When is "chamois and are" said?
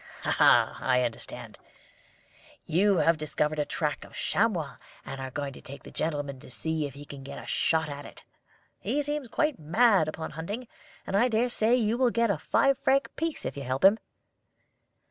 4.15-5.29